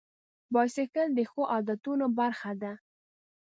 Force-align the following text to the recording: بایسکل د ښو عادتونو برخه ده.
بایسکل 0.53 1.07
د 1.15 1.19
ښو 1.31 1.41
عادتونو 1.53 2.05
برخه 2.19 2.51
ده. 2.61 2.73